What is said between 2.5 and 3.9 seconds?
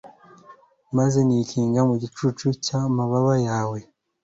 cy'amababa yawe